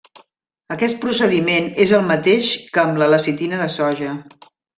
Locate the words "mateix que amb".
2.07-2.99